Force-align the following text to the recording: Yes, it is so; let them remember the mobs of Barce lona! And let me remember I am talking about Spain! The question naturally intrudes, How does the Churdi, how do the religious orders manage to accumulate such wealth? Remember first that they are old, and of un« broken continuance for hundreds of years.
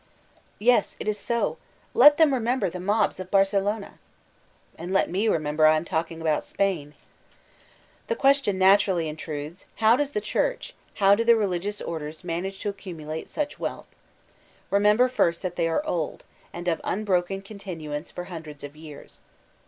Yes, 0.57 0.97
it 0.99 1.07
is 1.07 1.19
so; 1.19 1.59
let 1.93 2.17
them 2.17 2.33
remember 2.33 2.71
the 2.71 2.79
mobs 2.79 3.19
of 3.19 3.29
Barce 3.29 3.53
lona! 3.53 3.99
And 4.75 4.91
let 4.91 5.11
me 5.11 5.27
remember 5.27 5.67
I 5.67 5.77
am 5.77 5.85
talking 5.85 6.19
about 6.21 6.43
Spain! 6.43 6.95
The 8.07 8.15
question 8.15 8.57
naturally 8.57 9.07
intrudes, 9.07 9.67
How 9.75 9.95
does 9.95 10.13
the 10.13 10.19
Churdi, 10.19 10.71
how 10.95 11.13
do 11.13 11.23
the 11.23 11.35
religious 11.35 11.81
orders 11.81 12.23
manage 12.23 12.57
to 12.61 12.69
accumulate 12.69 13.27
such 13.27 13.59
wealth? 13.59 13.93
Remember 14.71 15.07
first 15.07 15.43
that 15.43 15.55
they 15.55 15.67
are 15.67 15.85
old, 15.85 16.23
and 16.51 16.67
of 16.67 16.81
un« 16.83 17.03
broken 17.03 17.43
continuance 17.43 18.09
for 18.09 18.23
hundreds 18.23 18.63
of 18.63 18.75
years. 18.75 19.21